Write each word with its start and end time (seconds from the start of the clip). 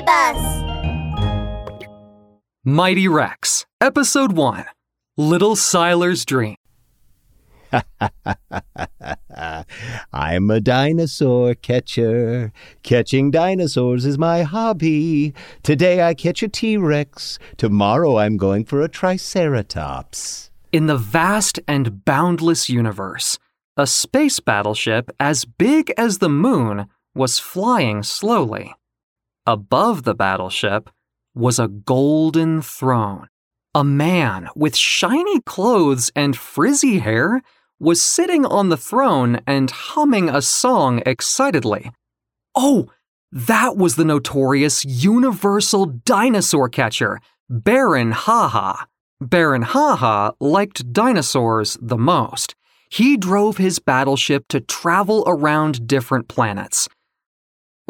Mystery 0.00 0.06
Bus! 0.06 0.62
Mighty 2.64 3.08
Rex, 3.08 3.66
Episode 3.80 4.32
1 4.32 4.64
Little 5.16 5.56
Cyler's 5.56 6.24
Dream. 6.24 6.56
I'm 10.12 10.50
a 10.50 10.60
dinosaur 10.60 11.54
catcher. 11.54 12.52
Catching 12.82 13.30
dinosaurs 13.30 14.04
is 14.04 14.18
my 14.18 14.42
hobby. 14.42 15.32
Today 15.62 16.02
I 16.02 16.14
catch 16.14 16.42
a 16.42 16.48
T 16.48 16.76
Rex. 16.76 17.38
Tomorrow 17.56 18.18
I'm 18.18 18.36
going 18.36 18.64
for 18.64 18.82
a 18.82 18.88
Triceratops. 18.88 20.50
In 20.72 20.86
the 20.86 20.96
vast 20.96 21.60
and 21.68 22.04
boundless 22.04 22.68
universe, 22.68 23.38
a 23.76 23.86
space 23.86 24.40
battleship 24.40 25.10
as 25.20 25.44
big 25.44 25.92
as 25.96 26.18
the 26.18 26.28
moon 26.28 26.86
was 27.14 27.38
flying 27.38 28.02
slowly. 28.02 28.74
Above 29.46 30.02
the 30.02 30.14
battleship 30.14 30.90
was 31.34 31.58
a 31.58 31.68
golden 31.68 32.60
throne. 32.60 33.26
A 33.74 33.84
man 33.84 34.48
with 34.54 34.76
shiny 34.76 35.40
clothes 35.40 36.10
and 36.14 36.36
frizzy 36.36 36.98
hair 36.98 37.40
was 37.78 38.02
sitting 38.02 38.44
on 38.44 38.68
the 38.68 38.76
throne 38.76 39.40
and 39.46 39.70
humming 39.70 40.28
a 40.28 40.42
song 40.42 41.02
excitedly. 41.06 41.90
Oh, 42.54 42.90
that 43.32 43.76
was 43.76 43.96
the 43.96 44.04
notorious 44.04 44.84
universal 44.84 45.86
dinosaur 45.86 46.68
catcher, 46.68 47.20
Baron 47.48 48.12
Haha. 48.12 48.84
Baron 49.20 49.62
Haha 49.62 50.32
liked 50.40 50.92
dinosaurs 50.92 51.78
the 51.80 51.96
most. 51.96 52.54
He 52.90 53.16
drove 53.16 53.56
his 53.56 53.78
battleship 53.78 54.48
to 54.48 54.60
travel 54.60 55.22
around 55.26 55.86
different 55.86 56.26
planets. 56.26 56.88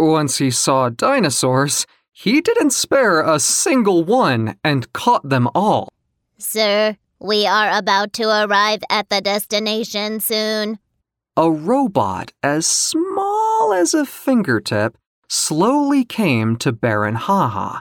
Once 0.01 0.39
he 0.39 0.51
saw 0.51 0.89
dinosaurs, 0.89 1.87
he 2.11 2.41
didn't 2.41 2.71
spare 2.71 3.21
a 3.21 3.39
single 3.39 4.03
one 4.03 4.57
and 4.65 4.91
caught 4.95 5.29
them 5.29 5.47
all. 5.55 5.89
Sir, 6.39 6.97
we 7.19 7.47
are 7.47 7.71
about 7.77 8.15
to 8.15 8.25
arrive 8.25 8.81
at 8.89 9.11
the 9.11 9.21
destination 9.21 10.21
soon. 10.21 10.79
A 11.37 11.51
robot 11.51 12.33
as 12.43 12.67
small 12.67 13.75
as 13.75 13.93
a 13.93 14.07
fingertip 14.07 14.97
slowly 15.29 16.05
came 16.05 16.57
to 16.57 16.73
Baron 16.73 17.17
Haha. 17.17 17.81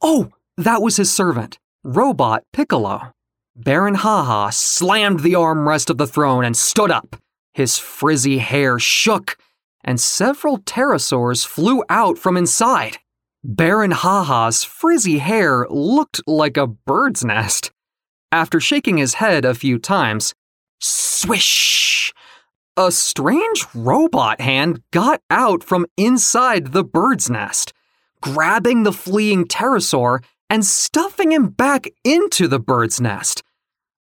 Oh, 0.00 0.30
that 0.56 0.80
was 0.80 0.96
his 0.96 1.12
servant, 1.12 1.58
Robot 1.82 2.44
Piccolo. 2.52 3.12
Baron 3.56 3.96
Haha 3.96 4.50
slammed 4.50 5.20
the 5.20 5.32
armrest 5.32 5.90
of 5.90 5.98
the 5.98 6.06
throne 6.06 6.44
and 6.44 6.56
stood 6.56 6.92
up. 6.92 7.16
His 7.52 7.78
frizzy 7.78 8.38
hair 8.38 8.78
shook, 8.78 9.36
and 9.84 10.00
several 10.00 10.58
pterosaurs 10.58 11.46
flew 11.46 11.82
out 11.88 12.18
from 12.18 12.36
inside. 12.36 12.98
Baron 13.44 13.92
Haha's 13.92 14.64
frizzy 14.64 15.18
hair 15.18 15.66
looked 15.70 16.20
like 16.26 16.56
a 16.56 16.66
bird's 16.66 17.24
nest. 17.24 17.70
After 18.30 18.60
shaking 18.60 18.98
his 18.98 19.14
head 19.14 19.44
a 19.44 19.54
few 19.54 19.78
times, 19.78 20.34
swish! 20.80 22.12
A 22.76 22.92
strange 22.92 23.66
robot 23.74 24.40
hand 24.40 24.82
got 24.92 25.20
out 25.30 25.64
from 25.64 25.86
inside 25.96 26.72
the 26.72 26.84
bird's 26.84 27.28
nest, 27.30 27.72
grabbing 28.20 28.82
the 28.82 28.92
fleeing 28.92 29.46
pterosaur 29.46 30.22
and 30.50 30.64
stuffing 30.64 31.32
him 31.32 31.48
back 31.48 31.88
into 32.04 32.46
the 32.48 32.60
bird's 32.60 33.00
nest. 33.00 33.42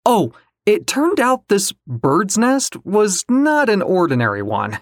Oh, 0.07 0.33
it 0.67 0.87
turned 0.87 1.19
out 1.21 1.49
this 1.49 1.73
bird's 1.87 2.39
nest 2.39 2.77
was 2.85 3.25
not 3.29 3.69
an 3.69 3.83
ordinary 3.83 4.43
one. 4.43 4.81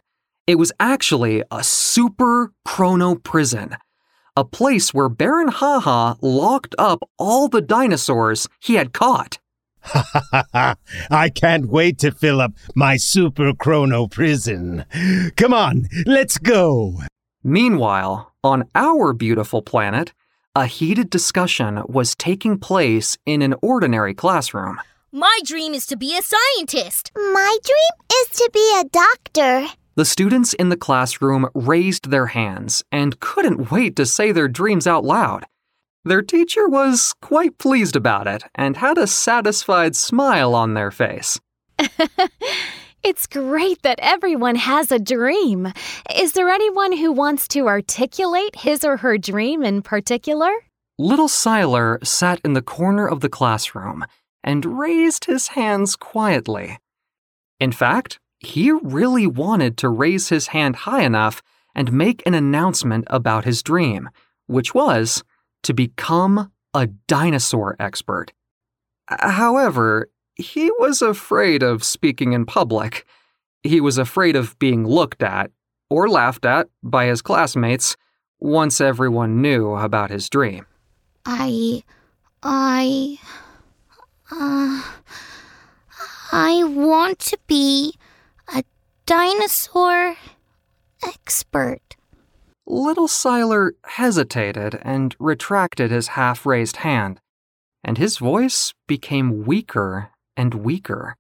It 0.49 0.59
was 0.59 0.73
actually 0.81 1.43
a 1.51 1.63
super 1.63 2.55
chrono 2.65 3.17
prison, 3.17 3.77
a 4.35 4.47
place 4.47 4.95
where 4.95 5.11
Baron 5.11 5.49
Haha 5.49 6.15
locked 6.23 6.75
up 6.79 7.01
all 7.19 7.49
the 7.49 7.61
dinosaurs 7.61 8.49
he 8.59 8.77
had 8.77 8.95
caught. 8.95 9.41
I 11.11 11.31
can't 11.35 11.69
wait 11.69 11.99
to 11.99 12.13
fill 12.13 12.41
up 12.41 12.53
my 12.75 12.97
super 12.97 13.53
chrono 13.53 14.07
prison. 14.07 14.87
Come 15.37 15.53
on, 15.53 15.87
let's 16.07 16.39
go. 16.39 16.95
Meanwhile, 17.45 18.33
on 18.43 18.71
our 18.75 19.13
beautiful 19.13 19.61
planet, 19.61 20.15
a 20.57 20.65
heated 20.65 21.11
discussion 21.11 21.83
was 21.87 22.15
taking 22.15 22.59
place 22.59 23.19
in 23.27 23.43
an 23.43 23.55
ordinary 23.61 24.15
classroom. 24.15 24.81
My 25.13 25.41
dream 25.45 25.75
is 25.75 25.85
to 25.85 25.97
be 25.99 26.17
a 26.17 26.23
scientist. 26.23 27.13
My 27.15 27.59
dream 27.63 28.19
is 28.23 28.29
to 28.39 28.51
be 28.51 28.81
a 28.81 28.85
doctor. 28.85 29.75
The 29.99 30.05
students 30.05 30.55
in 30.55 30.69
the 30.69 30.77
classroom 30.77 31.49
raised 31.57 32.13
their 32.13 32.27
hands 32.27 32.85
and 32.93 33.19
couldn't 33.19 33.73
wait 33.73 33.97
to 33.97 34.07
say 34.07 34.31
their 34.31 34.47
dreams 34.47 34.87
out 34.87 35.05
loud. 35.05 35.45
Their 36.05 36.23
teacher 36.23 36.69
was 36.69 37.17
quite 37.21 37.59
pleased 37.59 37.97
about 37.97 38.29
it 38.29 38.45
and 38.55 38.77
had 38.77 38.97
a 38.97 39.09
satisfied 39.09 39.97
smile 39.97 40.55
on 40.55 40.75
their 40.75 40.93
face. 40.93 41.41
it's 43.03 43.27
great 43.27 43.83
that 43.83 43.99
everyone 44.01 44.55
has 44.55 44.93
a 44.93 45.01
dream. 45.01 45.73
Is 46.15 46.35
there 46.35 46.49
anyone 46.49 46.97
who 46.97 47.11
wants 47.11 47.49
to 47.49 47.67
articulate 47.67 48.55
his 48.55 48.85
or 48.85 48.99
her 48.99 49.19
dream 49.19 49.65
in 49.65 49.83
particular? 49.83 50.53
Little 50.97 51.27
Cyler 51.27 51.99
sat 52.05 52.41
in 52.45 52.53
the 52.53 52.63
corner 52.63 53.09
of 53.09 53.19
the 53.19 53.29
classroom 53.29 54.05
and 54.45 54.79
raised 54.79 55.25
his 55.25 55.49
hands 55.49 55.97
quietly. 55.97 56.79
In 57.59 57.73
fact, 57.73 58.21
he 58.41 58.71
really 58.71 59.27
wanted 59.27 59.77
to 59.79 59.89
raise 59.89 60.29
his 60.29 60.49
hand 60.49 60.77
high 60.77 61.03
enough 61.03 61.43
and 61.75 61.93
make 61.93 62.23
an 62.27 62.35
announcement 62.35 63.05
about 63.09 63.45
his 63.45 63.63
dream, 63.63 64.09
which 64.47 64.75
was 64.75 65.25
to 65.63 65.75
become 65.75 66.51
a 66.75 66.87
dinosaur 66.87 67.77
expert. 67.79 68.33
However, 69.09 70.09
he 70.37 70.71
was 70.79 71.03
afraid 71.03 71.63
of 71.63 71.83
speaking 71.83 72.33
in 72.33 72.47
public. 72.47 73.07
He 73.63 73.81
was 73.81 73.99
afraid 73.99 74.37
of 74.37 74.59
being 74.59 74.87
looked 74.87 75.23
at 75.23 75.51
or 75.91 76.09
laughed 76.09 76.45
at 76.45 76.69
by 76.83 77.07
his 77.07 77.23
classmates 77.23 77.97
once 78.39 78.81
everyone 78.81 79.43
knew 79.43 79.73
about 79.73 80.11
his 80.11 80.29
dream. 80.29 80.67
I. 81.25 81.83
I. 82.43 83.19
Uh. 84.31 84.83
I 86.31 86.63
want 86.65 87.19
to 87.21 87.39
be 87.47 87.95
dinosaur 89.09 90.17
expert. 91.03 91.97
Little 92.67 93.09
Cyler 93.09 93.73
hesitated 93.87 94.79
and 94.83 95.17
retracted 95.19 95.91
his 95.91 96.09
half 96.09 96.45
raised 96.45 96.77
hand, 96.79 97.19
and 97.83 97.97
his 97.97 98.19
voice 98.19 98.75
became 98.87 99.47
weaker 99.47 100.11
and 100.37 100.53
weaker. 100.53 101.17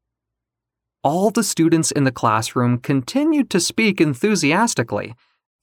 All 1.03 1.31
the 1.31 1.43
students 1.43 1.91
in 1.91 2.05
the 2.05 2.13
classroom 2.13 2.77
continued 2.77 3.49
to 3.51 3.59
speak 3.59 4.03
enthusiastically, 4.03 5.15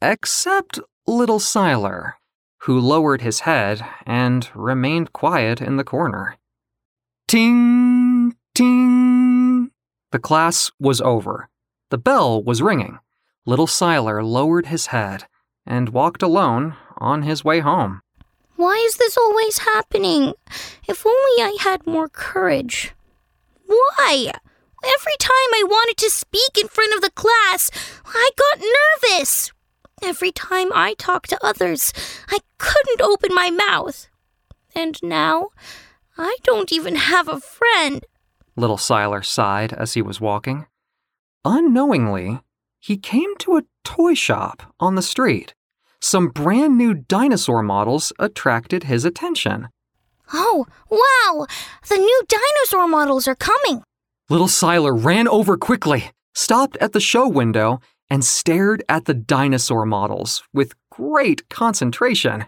except 0.01 0.79
Little 1.05 1.39
Cyler, 1.39 2.15
who 2.61 2.79
lowered 2.79 3.21
his 3.21 3.41
head 3.41 3.85
and 4.07 4.49
remained 4.55 5.13
quiet 5.13 5.61
in 5.61 5.77
the 5.77 5.83
corner. 5.83 6.37
Ting, 7.27 8.35
ting. 8.55 9.69
The 10.11 10.19
class 10.19 10.71
was 10.79 10.99
over. 11.01 11.49
The 11.95 12.11
bell 12.11 12.43
was 12.43 12.61
ringing. 12.61 12.99
Little 13.45 13.67
Cyler 13.67 14.21
lowered 14.21 14.65
his 14.65 14.87
head 14.87 15.27
and 15.65 15.87
walked 15.95 16.21
alone 16.21 16.75
on 16.97 17.21
his 17.21 17.45
way 17.45 17.61
home. 17.61 18.01
Why 18.57 18.75
is 18.85 18.97
this 18.97 19.15
always 19.15 19.59
happening? 19.59 20.33
If 20.89 21.05
only 21.05 21.41
I 21.41 21.55
had 21.61 21.87
more 21.87 22.09
courage. 22.09 22.93
Why? 23.65 24.33
Every 24.83 25.15
time 25.19 25.51
I 25.53 25.63
wanted 25.65 25.95
to 25.99 26.09
speak 26.09 26.57
in 26.59 26.67
front 26.67 26.93
of 26.93 26.99
the 26.99 27.11
class, 27.11 27.71
I 28.05 28.29
got 28.35 28.65
nervous. 29.07 29.53
Every 30.03 30.33
time 30.33 30.73
I 30.73 30.95
talked 30.95 31.29
to 31.29 31.39
others, 31.41 31.93
I 32.27 32.39
couldn't 32.57 33.01
open 33.01 33.33
my 33.33 33.51
mouth. 33.51 34.09
And 34.75 34.99
now, 35.01 35.51
I 36.17 36.35
don't 36.43 36.73
even 36.73 36.97
have 36.97 37.29
a 37.29 37.39
friend. 37.39 38.03
Little 38.57 38.77
Cyler 38.77 39.23
sighed 39.23 39.71
as 39.71 39.93
he 39.93 40.01
was 40.01 40.19
walking. 40.19 40.65
Unknowingly, 41.45 42.39
he 42.79 42.97
came 42.97 43.37
to 43.37 43.57
a 43.57 43.63
toy 43.83 44.15
shop 44.15 44.73
on 44.79 44.95
the 44.95 45.03
street. 45.03 45.53
Some 46.01 46.29
brand 46.29 46.75
new 46.75 46.95
dinosaur 46.95 47.61
models 47.61 48.11
attracted 48.17 48.85
his 48.85 49.05
attention. 49.05 49.69
Oh, 50.33 50.65
wow! 50.89 51.45
The 51.87 51.97
new 51.97 52.21
dinosaur 52.27 52.87
models 52.87 53.27
are 53.27 53.35
coming. 53.35 53.83
Little 54.27 54.47
Cyler 54.47 54.93
ran 54.93 55.27
over 55.27 55.55
quickly, 55.55 56.09
stopped 56.33 56.77
at 56.77 56.93
the 56.93 56.99
show 56.99 57.27
window, 57.27 57.79
and 58.09 58.25
stared 58.25 58.83
at 58.89 59.05
the 59.05 59.13
dinosaur 59.13 59.85
models 59.85 60.41
with 60.51 60.73
great 60.89 61.47
concentration. 61.49 62.45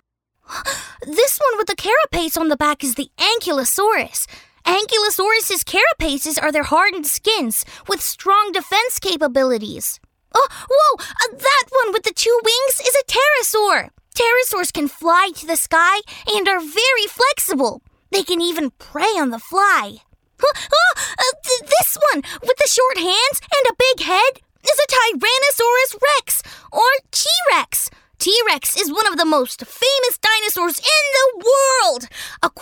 This 1.06 1.38
one 1.38 1.60
with 1.60 1.68
the 1.68 1.76
carapace 1.76 2.38
on 2.38 2.48
the 2.48 2.58
back 2.58 2.84
is 2.84 2.96
the 2.96 3.12
Ankylosaurus. 3.20 4.26
Ankylosaurus's 4.68 5.64
carapaces 5.64 6.38
are 6.42 6.52
their 6.52 6.64
hardened 6.64 7.08
skins 7.08 7.64
with 7.88 8.02
strong 8.02 8.52
defense 8.52 9.00
capabilities. 9.00 10.02
Oh, 10.36 10.48
whoa! 10.70 11.04
Uh, 11.24 11.38
that 11.38 11.64
one 11.70 11.94
with 11.94 12.04
the 12.04 12.12
two 12.14 12.38
wings 12.44 12.82
is 12.82 12.94
a 12.94 13.06
pterosaur. 13.08 13.90
Pterosaurs 14.14 14.74
can 14.74 14.90
fly 14.90 15.32
to 15.36 15.48
the 15.48 15.56
sky 15.56 16.02
and 16.28 16.50
are 16.50 16.60
very 16.60 17.08
flexible. 17.08 17.82
They 18.12 18.24
can 18.24 18.42
even 18.42 18.72
prey 18.72 19.16
on 19.16 19.30
the 19.30 19.40
fly. 19.40 20.04
Oh, 20.44 20.94
uh, 21.18 21.34
th- 21.46 21.70
this 21.80 21.98
one 22.12 22.24
with 22.42 22.58
the 22.58 22.68
short 22.68 22.98
hands 22.98 23.40
and 23.40 23.66
a 23.70 23.80
big 23.80 24.06
head 24.06 24.42
is 24.64 24.80
a 24.80 24.92
Tyrannosaurus 24.92 26.02
rex 26.18 26.44
or 26.74 26.90
T 27.12 27.26
Rex. 27.52 27.90
T 28.20 28.38
Rex 28.48 28.76
is 28.76 28.92
one 28.92 29.08
of 29.08 29.18
the 29.18 29.26
most 29.26 29.66
famous 29.66 30.18
dinosaurs 30.18 30.80
in 30.80 31.06
the 31.14 31.38
world. 31.38 31.67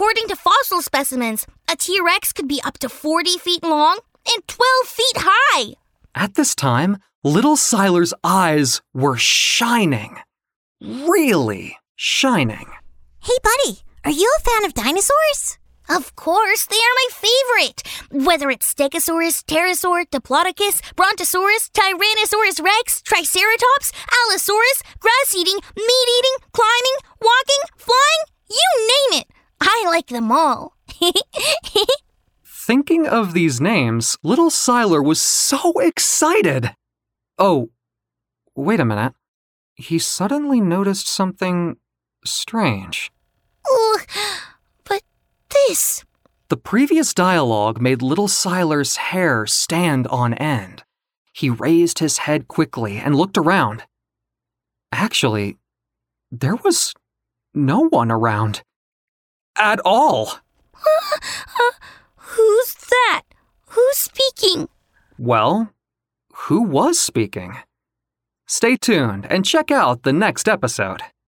According 0.05 0.27
to 0.27 0.35
fossil 0.35 0.83
specimens, 0.83 1.47
a 1.67 1.75
T 1.75 1.99
Rex 1.99 2.31
could 2.31 2.47
be 2.47 2.61
up 2.63 2.77
to 2.77 2.89
40 2.89 3.39
feet 3.39 3.63
long 3.63 3.97
and 4.31 4.47
12 4.47 4.67
feet 4.85 5.17
high. 5.17 5.73
At 6.13 6.35
this 6.35 6.53
time, 6.53 6.99
little 7.23 7.55
Cyler's 7.55 8.13
eyes 8.23 8.83
were 8.93 9.17
shining. 9.17 10.17
Really 10.79 11.75
shining. 11.95 12.67
Hey, 13.23 13.33
buddy, 13.41 13.79
are 14.03 14.11
you 14.11 14.31
a 14.37 14.41
fan 14.47 14.65
of 14.65 14.75
dinosaurs? 14.75 15.57
Of 15.89 16.15
course, 16.15 16.67
they 16.67 16.75
are 16.75 16.97
my 17.01 17.09
favorite. 17.11 17.81
Whether 18.27 18.51
it's 18.51 18.71
Stegosaurus, 18.71 19.43
Pterosaur, 19.45 20.05
Diplodocus, 20.11 20.83
Brontosaurus, 20.95 21.71
Tyrannosaurus 21.73 22.63
rex, 22.63 23.01
Triceratops, 23.01 23.91
Allosaurus, 24.21 24.83
grass 24.99 25.33
eating, 25.35 25.59
meat 25.75 26.07
eating, 26.19 26.37
climbing, 26.53 26.97
walking, 27.19 27.63
flying, 27.75 28.21
you 28.51 28.69
name 28.93 29.21
it. 29.21 29.27
I 29.59 29.83
like 29.87 30.07
them 30.07 30.31
all. 30.31 30.77
Thinking 32.45 33.05
of 33.07 33.33
these 33.33 33.61
names, 33.61 34.17
little 34.23 34.49
Cyler 34.49 35.01
was 35.01 35.21
so 35.21 35.73
excited. 35.79 36.75
Oh, 37.37 37.69
wait 38.55 38.79
a 38.79 38.85
minute. 38.85 39.13
He 39.75 39.99
suddenly 39.99 40.61
noticed 40.61 41.07
something 41.07 41.77
strange. 42.25 43.11
Ooh, 43.71 43.97
but 44.83 45.03
this. 45.49 46.03
The 46.49 46.57
previous 46.57 47.13
dialogue 47.13 47.81
made 47.81 48.01
little 48.01 48.27
Cyler's 48.27 48.95
hair 48.97 49.45
stand 49.45 50.07
on 50.07 50.33
end. 50.35 50.83
He 51.33 51.49
raised 51.49 51.99
his 51.99 52.19
head 52.19 52.47
quickly 52.47 52.97
and 52.97 53.15
looked 53.15 53.37
around. 53.37 53.83
Actually, 54.91 55.57
there 56.31 56.55
was 56.55 56.93
no 57.53 57.87
one 57.89 58.11
around. 58.11 58.63
At 59.57 59.79
all. 59.85 60.39
Uh, 61.57 61.71
who's 62.17 62.73
that? 62.75 63.23
Who's 63.69 63.97
speaking? 63.97 64.67
Well, 65.17 65.71
who 66.33 66.61
was 66.61 66.99
speaking? 66.99 67.57
Stay 68.47 68.75
tuned 68.75 69.25
and 69.29 69.45
check 69.45 69.71
out 69.71 70.03
the 70.03 70.13
next 70.13 70.47
episode. 70.47 71.01